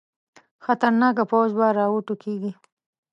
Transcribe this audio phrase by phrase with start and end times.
[0.65, 2.51] خطرناکه پوځ به راوټوکېږي.